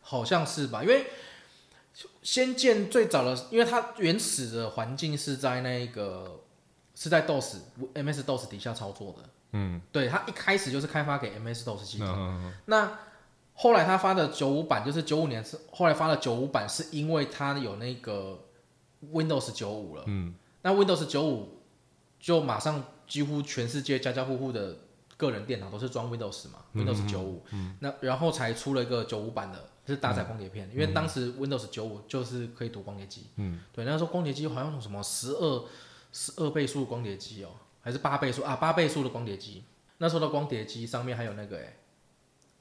[0.00, 0.82] 好像是吧？
[0.82, 1.06] 因为
[2.22, 6.40] 仙剑最早的，因为它原始的环境是在那个
[6.94, 7.56] 是在 DOS
[7.94, 12.16] MS DOS 底下操作的，嗯，对，它一开始就是开发给 MS DOS 系那统。
[12.16, 12.54] 嗯。
[12.64, 12.98] 那
[13.60, 18.38] 后来他发的九五版，就是九五年是后来发的九五版，是因为它有那个
[19.12, 20.04] Windows 九五了。
[20.06, 20.34] 嗯。
[20.62, 21.60] 那 Windows 九五
[22.18, 24.76] 就马上几乎全世界家家户户的
[25.18, 27.42] 个人电脑都是装 Windows 嘛、嗯 w i n d o w s 九五，
[27.80, 35.64] 那然后才出了一个九五版的，是搭载光碟片，因为当时 Windows 九五就是可以读光碟机，嗯，对，那时候光碟机好像有什么十二
[36.12, 37.50] 十二倍速光碟机哦，
[37.82, 39.64] 还是八倍速啊，八倍速的光碟机，
[39.98, 41.76] 那时候的光碟机上面还有那个哎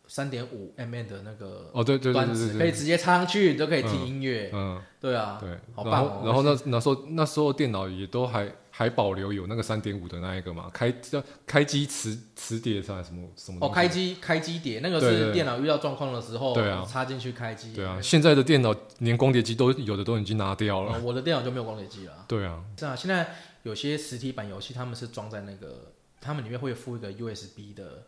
[0.10, 6.24] 三点五 mm 的那个哦，对对对可以直接插上去，你都可以听音乐，嗯对啊，对，好棒哦。
[6.26, 16.84] 然后那那时候那时候电脑也都还还保留有那个三点五的那一个嘛，开叫开机磁磁碟上什么什么哦，开机开机碟那个是电脑遇到状况的时候，对啊。
[16.90, 17.72] 插进去开机。
[17.76, 22.26] 对啊，现在的电脑连光碟机都有的都已经拿掉了，哦，我的电脑就没有光碟机了。
[22.28, 28.08] 对啊，是啊，现在有些实体版游戏他们是装在那个，他们里面会附一个 USB 的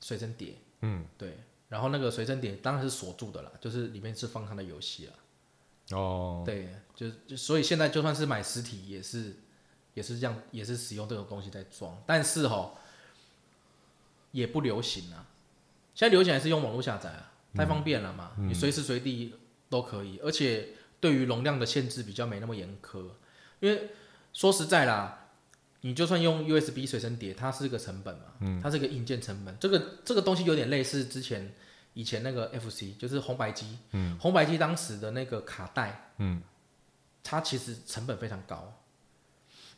[0.00, 1.38] 随身碟，嗯对，
[1.68, 5.12] 然后那个随身碟当然是锁住的啦，就是里面是放他的游戏啦。
[5.96, 9.36] 哦，对，就就所以现在就算是买实体也是
[9.94, 12.74] 也是这样，也是使用这种东西在装，但是哈
[14.32, 15.26] 也不流行啊。
[15.94, 19.34] 现在流行还是用网络下载啊，太方便了嘛，你随时随地
[19.68, 20.68] 都可以，而且
[21.00, 23.04] 对于容量的限制比较没那么严苛。
[23.60, 23.90] 因为
[24.32, 25.27] 说实在啦，
[25.88, 29.56] 你就算用 USB 随身碟，它是个成本嘛，它是个硬件成本。
[29.58, 31.50] 这个这个东西有点类似之前
[31.94, 33.78] 以前那个 FC，就是红白机，
[34.20, 36.42] 红白机当时的那个卡带，嗯，
[37.24, 38.70] 它其实成本非常高，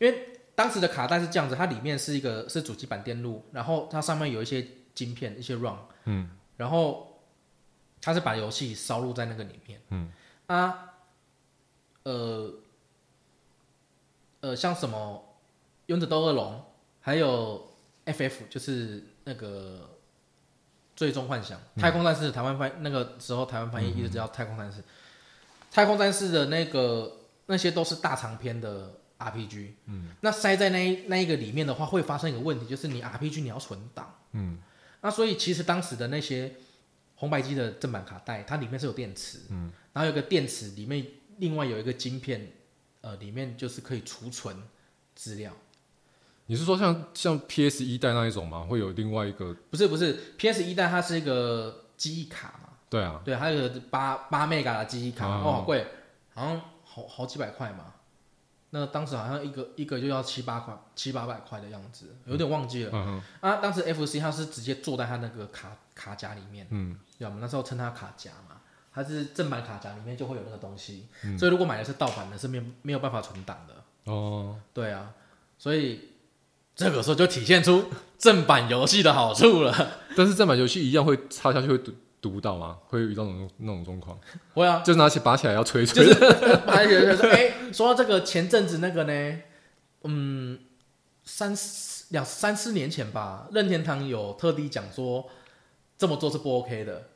[0.00, 7.22] 因为当时的卡带是这样子，它里面是一个是主机板电路，然后它上面有一些晶片，一些 ROM，嗯，然后
[8.00, 10.10] 它是把游戏烧录在那个里面，嗯，
[10.48, 10.92] 啊，
[12.02, 12.52] 呃，
[14.40, 15.24] 呃，像什么
[15.90, 16.52] 《勇者斗恶龙》，
[17.00, 17.68] 还有
[18.06, 19.90] FF，就是那个
[20.94, 24.80] 《最终幻想》太空战士》台湾翻那个时候台湾翻译一直叫《太空战士》，
[25.72, 34.58] 太空战士的那个那些都是大长篇的 RPG，嗯，那塞在那一那一个里面的话，会发生一个问题，就是你 RPG 你要存档，嗯，
[35.00, 36.54] 那所以其实当时的那些
[37.16, 41.04] 红白机的正版卡带，它里面是有电池，嗯，然后有个电池里面
[41.38, 42.48] 另外有一个晶片，
[43.00, 44.56] 呃，里面就是可以储存
[45.16, 45.52] 资料。
[46.50, 48.66] 你是说像像 PS 一代那一种吗？
[48.68, 49.54] 会有另外一个？
[49.70, 55.86] 不是不是，PS 一代它是一个记忆卡嘛，对啊，对，还有个八八 mega 的记忆卡，哦哦，好贵，
[56.34, 57.94] 好像好好几百块嘛。
[58.70, 62.90] 那当时好像一个一个就要七八块，七八百块的样子，有点忘记了。
[62.92, 68.60] 嗯啊，当时 FC 它是直接坐在它那个卡卡夹里面，嗯，对，我们那时候称它卡夹嘛，
[68.92, 74.12] 它是正版卡夹里面就会有那个东西，嗯所以如果买的是盗版的，是没有没有办法存档的。
[74.12, 75.14] 哦，对啊，
[75.56, 76.08] 所以
[76.80, 77.84] 这个时候就体现出
[78.18, 79.90] 正版游戏的好处了。
[80.16, 82.78] 但是正版游戏一样会插下去会读读不到吗？
[82.86, 84.18] 会遇到那种那种状况，
[84.54, 86.06] 会啊，就是拿起拔起来要吹吹。
[86.06, 86.18] 就是
[86.66, 89.38] 拔起来说，哎、说到这个前阵子那个呢，
[90.04, 90.58] 嗯，
[91.24, 95.28] 三四两三四年前吧，任天堂有特地讲说
[95.98, 97.08] 这么做是不 OK 的，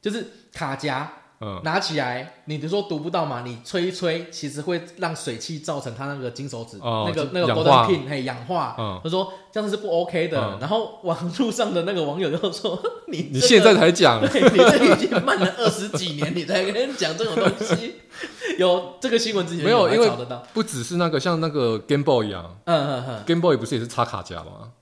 [0.00, 3.42] 就是卡夹嗯，拿起来，你就说读不到嘛？
[3.46, 8.76] 你吹一吹，其实会让水汽造成它那个金手指、哦那个那个氧 golden pin 嘿氧化。
[8.78, 10.38] 嗯他说这样子是不 OK 的。
[10.38, 17.94] 嗯然后网路上的那个网友就说：“你你这个现在才讲，对你这已经慢了二十几年，你才跟人讲这种东西。
[18.58, 20.46] 有这个新闻之前没有因为找得到。
[20.52, 24.72] 不只是那个像那个 Game Boy 一样嗯嗯嗯，，Game Boy 不是也是插卡夹吗？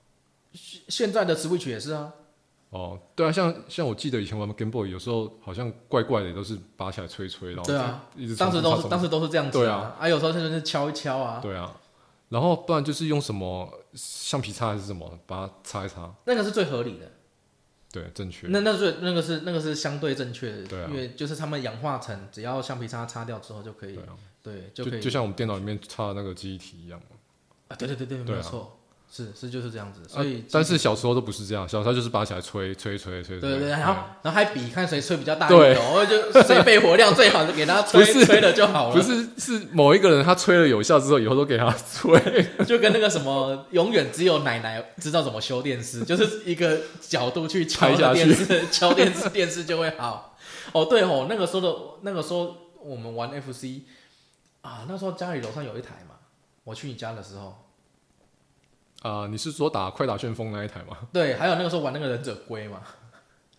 [0.89, 2.11] 现在的 Switch 也是啊。
[2.69, 11.75] 哦，对啊，像像我记得以前玩 Game Boy，有时候好像怪怪的，都是拔起来吹吹，然后对啊一直当时都是当时时都是这样子对啊，啊，有时候甚至是敲一敲啊，对啊，
[12.29, 17.11] 然后不然就是用什么橡皮擦还是什么，把它擦一擦，那个是最合理的。
[17.91, 18.45] 对，正确。
[18.49, 20.87] 那那是那个是那个是相对正确的，对啊。
[20.91, 27.17] 因为就是他们氧化层，只要橡皮擦擦掉之后就可以对，啊，对，就就就像我们电脑里面插的那个记忆体一样嘛。
[27.69, 28.78] 啊，对对对对，没错，
[29.11, 33.39] 是是就是这样子，所以啊但是小时候都不是这样，小时候就是拔起来吹吹吹吹。
[33.39, 42.19] 对对然后然后还比看谁吹比较大对然后就谁肺活量最好，就给他吹吹了就好了，不是是某一个人他吹了有效之后，以后都给他吹。
[42.65, 50.37] 就跟那个什么，永远只有奶奶知道怎么修电视，就是一个角度去敲电视，敲电视，电视就会好。
[50.71, 53.81] 哦，对哦，那个时候的那个时候我们玩 FC
[54.61, 56.15] 啊，那时候家里楼上有一台嘛，
[56.63, 57.68] 我去你家的时候，
[59.01, 60.97] 啊、你是说打快打旋风那一台吗？
[61.13, 62.81] 对，还有那个时候玩那个忍者龟嘛，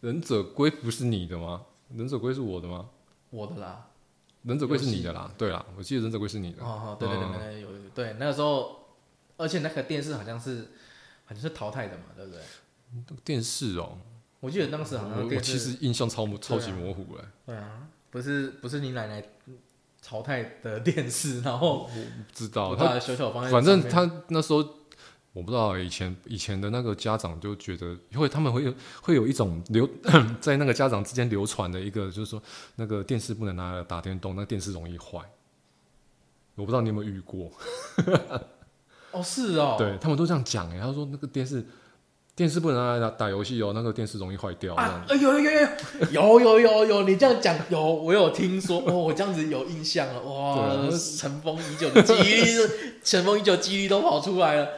[0.01, 1.63] 忍者龟不是你的吗？
[1.95, 2.89] 忍者龟是我的吗？
[3.31, 3.87] 我的啦。
[4.43, 6.63] 忍者龟是你的啦，对啦，我记得忍者龟是你的。
[6.63, 8.75] 哦哦，对对对嗯对对，有对那个时候，
[9.37, 10.69] 而且那个电视好像是
[11.27, 12.41] 好像是淘汰的嘛，对不对？
[13.25, 13.99] 电视哦、
[14.41, 19.23] 我记得当时好我我像电视其实印象超模超级模糊哎、对啊，不是不是你奶奶
[20.03, 21.93] 淘汰的电视，然后不
[22.33, 24.67] 知道把他，它小小放在反正他那时候
[25.33, 29.89] 我不知道以前以前的那个家长就觉得会他们会有会有一种流
[30.41, 32.43] 在那个家长之间流传的一个就是说
[32.75, 35.19] 那个电视不能拿来打电动，那电视容易坏。
[36.57, 37.51] 我不知道你有没有遇过，
[39.13, 41.65] 哦是哦，对他们都这样讲哎、他说那个电视
[42.35, 44.75] 电视不能拿来打打游戏哦，那个电视容易坏掉。
[44.75, 52.69] 啊，哎有有有有有有有有，你这样讲有我有听说哦，我这样子有印象了，哇尘封已久的记忆力，
[53.05, 54.69] 尘封已久记忆力都跑出来了，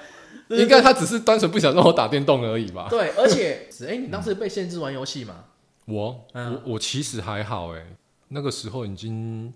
[0.49, 2.89] 应该他只是单纯不想让我打电动而已吧。
[2.91, 5.45] 对，而且哎，你当时被限制玩游戏吗？
[5.85, 7.85] 我、嗯我我其实还好哎、
[8.29, 9.53] 那个时候已经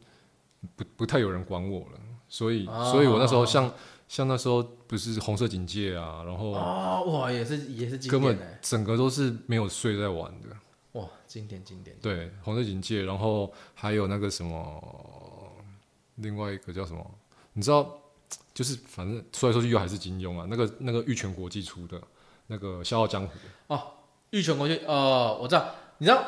[0.74, 3.72] 不不太有人管我了，所以、哦所以我那时候像
[4.08, 10.48] 像那时候不是红色警戒啊，然后哦，哇，也是也是经根本整个都是没有睡在玩的。
[10.92, 15.52] 哇，经典经典，对，红色警戒，然后还有那个什么，
[16.16, 17.04] 另外一个叫什么？
[17.52, 17.98] 你知道，
[18.56, 22.00] 就是反正说来说去又还是金庸啊，那个那个玉泉国际出的
[22.46, 23.34] 那个《笑傲江湖》。
[23.66, 23.92] 哦
[24.30, 26.24] 玉泉国际，呃，我知道，你知道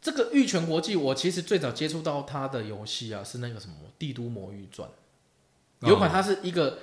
[0.00, 4.88] 这个玉泉国际，我其实最早接触到它的游戏啊，是那个什么《帝都魔域传》，
[5.88, 6.78] 有款它是一个，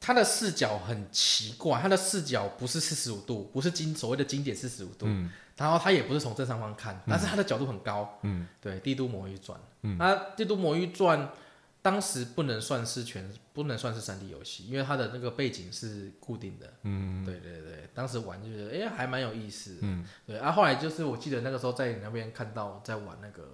[0.00, 8.46] 它的视角很奇怪，它的视角不是四十五度，不是经所谓的经典四十五度，嗯然后它也不是从正上方看，但是它的角度很高，嗯。
[8.60, 9.96] 对，《帝都魔域传》，嗯。
[9.98, 11.20] 那《帝都魔域传》
[11.86, 17.24] 当时不能算是全，不能算是三 D 游戏，因为它的那个背景是固定的，嗯。
[17.24, 19.78] 对对对，当时玩就觉得哎、还蛮有意思的。
[19.82, 23.42] 嗯，对啊，后来就是我记得那个时候在你那边看到在玩那个《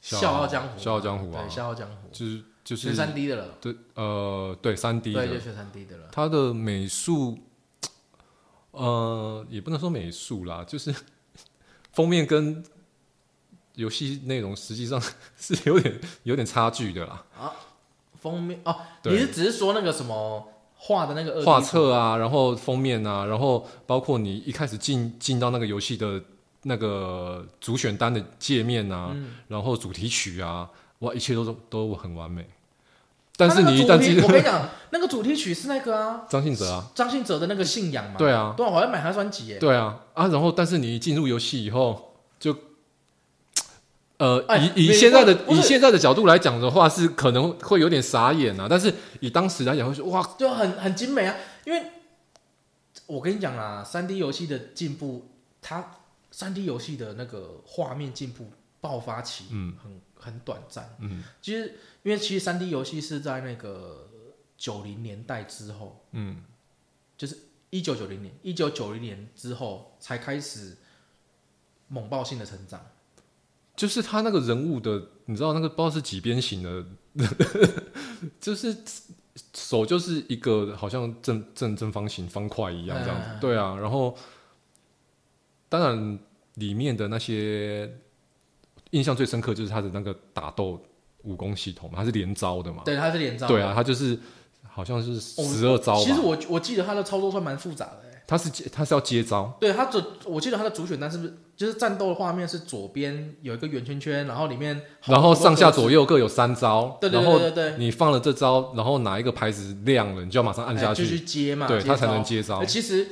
[0.00, 1.42] 笑笑傲江湖》，笑傲江湖啊。
[1.42, 6.08] 对，《笑傲江湖》就是就是全三 D 的了，对呃对三 D 对，就，全三 D 的了。
[6.10, 7.38] 它的美术，
[8.70, 10.94] 呃，也不能说美术啦，就是
[11.92, 12.64] 封面跟
[13.76, 15.00] 游戏内容实际上
[15.38, 17.24] 是有点有点差距的啦。
[17.38, 17.52] 啊
[18.20, 26.20] 封面哦，你是只是说那个什么画的那个画册啊，然后封面啊，然后包括你一开始进进到那个游戏的
[26.62, 30.68] 那个主选单的界面啊，嗯然后主题曲啊，
[31.00, 32.44] 哇，一切都都都很完美。
[33.36, 33.92] 但是你一旦
[34.22, 38.16] 我跟你讲， 那个主题曲是那个啊，张信哲啊，张信哲的那个信仰嘛。
[38.18, 39.58] 对啊，对啊，我还买他专辑耶。
[39.58, 42.56] 对啊啊，然后但是你一进入游戏以后，就
[44.18, 48.66] 呃，哎以以现在的以现在的角度来讲的话，是可能会有点傻眼啊。
[48.68, 51.36] 但是以当时来讲，会说哇，就很很精美啊。
[51.64, 51.90] 因为
[53.06, 55.28] 我跟你讲啊，三 D 游戏的进步，
[55.60, 55.98] 它
[56.30, 58.50] 三 D 游戏的那个画面进步
[58.80, 60.96] 爆发期，嗯很很短暂。
[60.98, 64.08] 嗯其实因为其实三 D 游戏是在那个
[64.56, 66.42] 九零年代之后，嗯
[67.18, 67.36] 就是
[67.68, 70.74] 一九九零年，一九九零年之后才开始
[71.88, 72.80] 猛爆性的成长。
[73.76, 76.84] 就是他那个人物的，你知道那个不知道是几边形的，
[78.40, 78.74] 就是
[79.54, 83.76] 手就是一个好像正正正方形方块一样这样子，嗯对啊。
[83.78, 84.16] 然后
[85.68, 86.18] 当然
[86.54, 87.94] 里面的那些
[88.92, 90.82] 印象最深刻就是他的那个打斗
[91.24, 92.82] 武功系统嘛，他是连招的嘛。
[92.84, 93.46] 对，他是连招。
[93.46, 94.18] 对啊，，他就是
[94.62, 96.00] 好像是十二招吧。
[96.00, 98.05] 其实我我记得他的操作算蛮复杂的、欸。
[98.26, 112.58] 它是接它是要接招，对，他主我记得他的主选单是不是就是战斗的画面是左边有一个圆圈圈，然后里面然后上下左右各有三招，对对对对对，你放了这招，然后哪一个牌子亮了，你就要马上按下哎就去，接嘛，对他才能接招。
[112.58, 112.66] 呃。
[112.66, 113.06] 其实，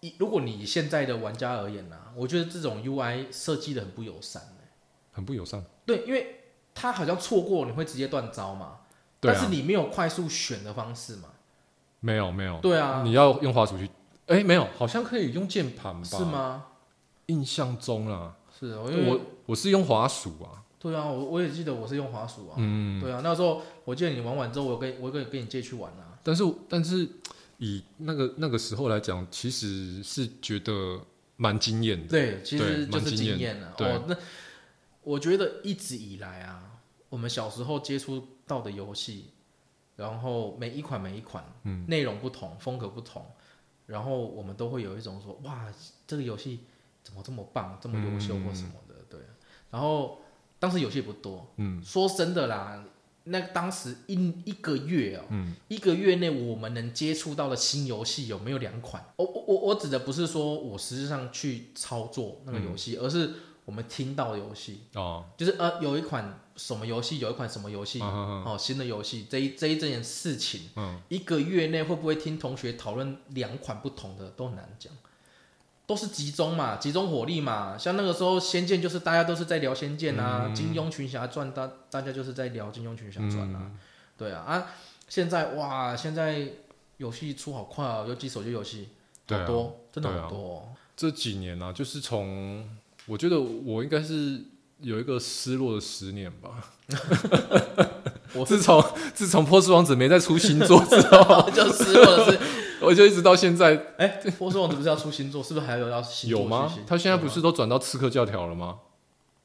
[0.00, 4.48] 以如果你现在的玩家而言呢、啊，我觉得这种 UI 设计的很不友善、欸
[5.12, 5.62] 很不友善。
[5.86, 6.40] 对，因为
[6.74, 8.78] 他好像错过你会直接断招嘛，
[9.20, 9.34] 对啊。
[9.38, 11.28] 但是，你没有快速选的方式嘛。
[12.00, 13.88] 没有没有，对啊，你要用滑鼠去，
[14.26, 16.18] 哎，没有，好像可以用键盘吧？
[16.18, 16.24] 是？
[16.24, 16.66] 吗？
[17.26, 22.56] 印象中啊，是啊，因为我我是用滑鼠啊，对啊，我我也记得我是用滑鼠啊。
[22.58, 26.18] 嗯，对啊，那时候我记得你玩完之后，我跟我跟跟你借去玩啊。
[26.22, 27.08] 但是但是
[27.58, 31.00] 以那个那个时候来讲，其实是觉得
[31.36, 32.08] 蛮惊艳的。
[32.08, 33.72] 对，其实就是蛮惊艳经验啊。
[33.76, 34.16] 对哦，那
[35.02, 36.62] 我觉得一直以来啊，
[37.08, 39.30] 我们小时候接触到的游戏，
[39.96, 43.24] 然后每一款每一款，嗯，内容不同，风格不同，
[43.86, 45.66] 然后我们都会有一种说，哇，
[46.06, 46.60] 这个游戏
[47.02, 49.20] 怎么这么棒，这么优秀或什么的，对。
[49.70, 50.20] 然后
[50.58, 52.84] 当时游戏不多，嗯，说真的啦，
[53.24, 54.14] 那当时一
[54.44, 59.04] 一个月哦，嗯，一个月内我们能接触到的新游戏有没有两款？
[59.16, 63.30] 我我我我指的不是说我实际上去操作那个游戏，而是
[63.64, 74.92] 我们听到的游戏，哦，就是呃有一款什么游戏，有一款什么游戏，嗯嗯哦新的游戏，这一这一这件事情，嗯，一个月内会不会听同学讨论两款不同的都很难讲。
[75.86, 77.76] 都是集中嘛，集中火力嘛。
[77.76, 83.60] 像那个时候《仙剑》就是大家都是在聊《仙剑》啊，嗯金庸群侠传》大大家就是在聊《金庸群侠传》啊。
[83.64, 83.78] 嗯
[84.16, 84.70] 对啊啊！
[85.08, 86.48] 现在哇，现在
[86.98, 88.90] 游戏出好快啊，尤其手机游戏
[89.28, 90.68] 好多，真的对啊好多、哦。
[90.96, 92.64] 这几年啊，就是从
[93.06, 94.42] 我觉得我应该是
[94.80, 96.50] 有一个失落的十年吧。
[98.34, 98.82] 我自从
[99.14, 102.38] 自从波斯王子没再出新作之后， 就失落的是，
[102.84, 103.94] 我就一直到现在。
[103.96, 106.72] 哎，波斯王子不是要出新作，是不是还有要新作有吗？
[106.86, 108.78] 他现在不是都转到刺客教条了吗？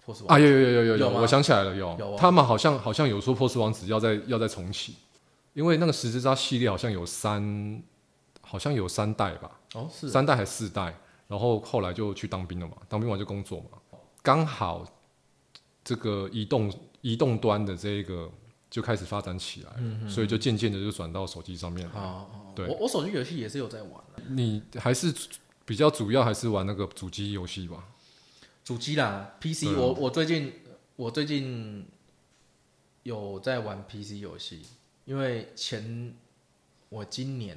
[0.03, 1.95] 波斯王啊，有有有有有有我想起来了，有。
[1.99, 2.15] 有啊。
[2.17, 4.95] 他们好像好像有说波斯王子要再要再重启，
[5.53, 7.83] 因为那个十字扎系列好像有三，
[8.41, 10.99] 好像有三代吧，哦是三代还是四代，
[11.29, 14.83] 然后后来就去当兵了嘛，当兵完就工作嘛，刚好
[15.83, 18.29] 这个移动移动端的这个
[18.69, 21.93] 就开始发展起来，嗯所以就渐渐的就转到手机上面了。
[21.93, 25.13] 好好，对我我手机游戏也是有在玩的，你还是
[25.65, 27.87] 比较主要还是玩那个主机游戏吧？
[28.63, 30.51] 主机啦，PC 啊我我最近
[30.95, 31.85] 我最近
[33.03, 34.63] 有在玩 PC 游戏，
[35.05, 36.13] 因为前
[36.89, 37.55] 我今年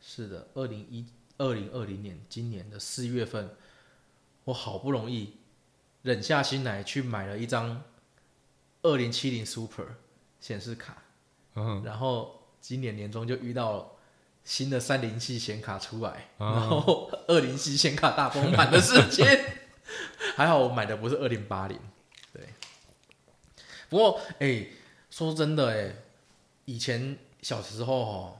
[0.00, 1.04] 是的，二零一
[1.38, 3.56] 二零二零年今年的四月份，
[4.44, 5.34] 我好不容易
[6.02, 7.82] 忍下心来去买了一张
[8.82, 9.86] 二零七零 Super
[10.40, 11.02] 显示卡，
[11.54, 13.86] 嗯，然后今年年中就遇到了
[14.44, 19.26] 新的三零系显卡出来，啊然后二零系显卡大崩盘的事情。
[20.36, 21.78] 还好我买的不是二零八零，
[22.32, 22.48] 对。
[23.88, 24.66] 不过哎、
[25.10, 25.94] 说真的哎、
[26.64, 28.38] 以前小时候哦，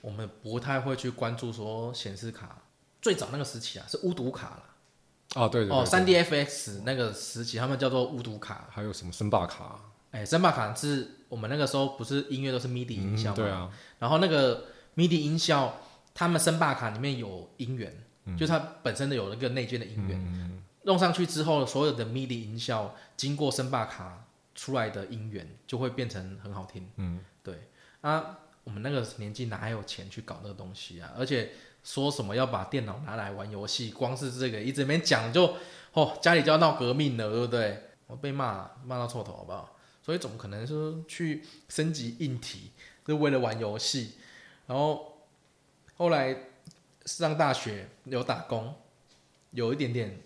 [0.00, 2.62] 我们不太会去关注说显示卡。
[3.02, 8.68] 最早那个时期啊，是巫毒卡啦，啊，对对对哦，对三 DFX 那个时期，他们叫做巫毒卡。
[8.70, 9.80] 还有什么声霸卡？
[10.10, 13.36] 哎，声霸卡是我们那个时候不是音乐都是 MIDI 音效嗯，吗？
[13.36, 13.70] 对啊，
[14.00, 15.74] 然后那个 MIDI 音效，
[16.12, 17.96] 他们声霸卡里面有音源，
[18.36, 26.90] 就它本身的有那个内建的音源，弄上去之后，所有的 MIDI 音效经过声霸卡出来的音源就会变成很好听。
[26.96, 27.70] 嗯，对
[28.02, 28.38] 啊，
[28.70, 31.12] 我们那个年纪哪有钱去搞那个东西啊？
[31.18, 31.50] 而且
[31.82, 35.56] 说什么要把电脑拿来玩游戏，光是这个一直没讲就
[35.92, 37.82] 哦，家里就要闹革命了，对不对？
[38.06, 39.76] 我被骂骂到臭头，好不好？
[40.00, 42.70] 所以怎么可能说去升级硬体，
[43.04, 44.12] 是为了玩游戏？
[44.68, 45.26] 然后
[45.96, 46.36] 后来
[47.06, 48.72] 上大学有打工，
[49.50, 50.22] 有一点点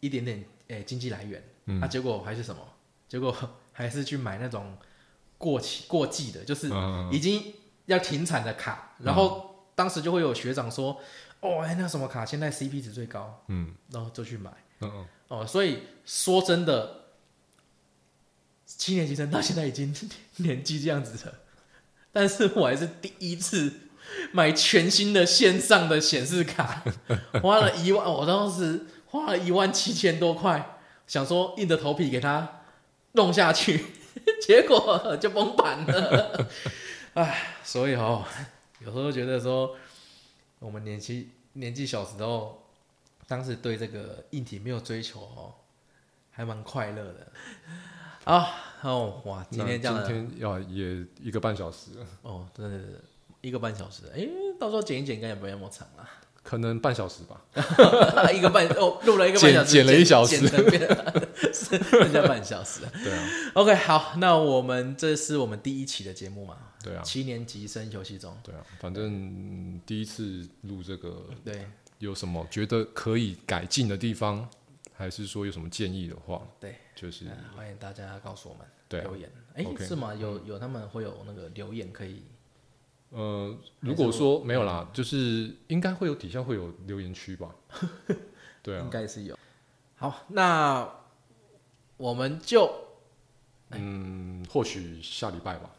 [0.00, 2.66] 一点点诶、经济来源，嗯啊，结果还是什么？
[3.06, 3.36] 结果
[3.72, 4.74] 还是去买那种
[5.38, 7.54] 过期过季的，就是嗯已经
[7.86, 10.98] 要停产的卡，然后当时就会有学长说，
[11.40, 13.74] 哦，哎，那什么卡现在 CP 值最高，嗯。
[13.90, 14.50] 然后就去买。
[14.80, 17.04] 嗯嗯，哦，所以说真的，
[18.64, 19.94] 七年级生到现在已经
[20.36, 21.34] 年纪这样子了，
[22.12, 23.72] 但是我还是第一次
[24.32, 26.82] 买全新的线上的显示卡，
[27.42, 32.62] 花了一万，我当时花了一万七千多块，想说硬着头皮给它
[33.12, 33.86] 弄下去，
[34.42, 36.48] 结果就崩盘了，
[37.14, 38.24] 唉，所以哦，
[38.80, 39.76] 有时候觉得说，
[40.58, 42.62] 我们年纪年纪小时候。
[43.28, 45.52] 当时对这个硬体没有追求哦，
[46.30, 47.26] 还蛮快乐的。
[48.22, 48.48] 啊
[48.82, 53.02] 哦哇，今天这样今天要也一个半小时了，哦，真的是
[53.40, 54.28] 一个半小时，哎，
[54.60, 56.08] 到时候剪一剪应该也不会那么长啊。
[56.46, 57.42] 可能半小时吧，
[58.32, 60.46] 一个半哦，录了一个半小时，剪了一小时，
[61.52, 62.82] 剩下半小时。
[63.02, 66.56] 对啊，OK，好，那我们这是我们第一期的节目嘛？
[66.84, 71.66] 对啊，七年级生游戏中，对啊，反正第一次录这个，对，
[71.98, 74.48] 有什么觉得可以改进的地方，
[74.94, 77.24] 还是说有什么建议的话，对，就是
[77.56, 79.28] 欢迎大家告诉我们，对留言。
[79.54, 80.14] 哎，是吗？
[80.14, 82.22] 有有他们会有那个留言可以。
[83.10, 87.48] 呃，如果说没有啦，就是应该会有底下会有留言区吧？
[88.62, 89.38] 对啊，应该是有。
[89.96, 90.88] 好，那
[91.96, 92.70] 我们就
[93.70, 95.70] 嗯，或许下礼拜吧。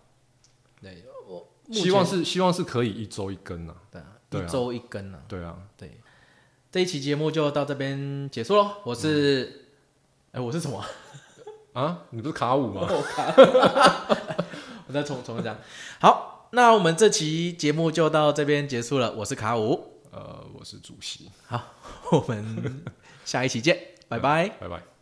[0.82, 3.76] 对，我希望是希望是可以一周一根啊。
[3.92, 5.22] 对啊，一周一根啊。
[5.28, 6.00] 对啊，对。
[6.72, 8.72] 这一期节目就到这边结束喽。
[8.84, 9.66] 我是，
[10.32, 10.84] 哎，我是什么？
[11.74, 12.88] 啊，你不是卡五吗？
[12.90, 13.34] 我卡。
[14.88, 15.58] 我再重重新讲。
[16.48, 16.50] 好。
[16.54, 19.12] 那我们这期节目就到这边结束了。
[19.14, 21.30] 我是卡五，呃，我是主席。
[21.46, 21.62] 好，
[22.12, 22.84] 我们
[23.26, 23.78] 下一期见，
[24.08, 24.97] 拜拜，拜拜。